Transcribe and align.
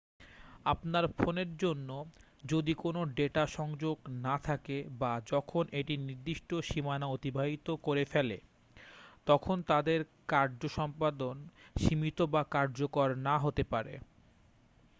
আপনার 0.65 1.05
ফোনের 1.17 1.51
জন্য 1.57 1.89
যদি 2.43 2.73
কোন 2.75 2.95
ডেটা 3.15 3.43
সংযোগ 3.49 3.95
না 4.21 4.35
থাকে 4.43 4.77
বা 4.99 5.11
যখন 5.27 5.63
এটি 5.71 5.93
নির্দিষ্ট 5.99 6.49
সীমানা 6.63 7.07
অতিবাহিত 7.07 7.67
করে 7.83 8.03
ফেলে 8.05 8.37
তখন 9.27 9.57
তাদের 9.67 9.99
কার্য 10.27 10.61
সম্পাদন 10.69 11.35
সীমিত 11.75 12.19
বা 12.33 12.41
কার্যকর 12.51 13.09
না 13.27 13.35
হতে 13.37 13.63
পারে 13.63 13.93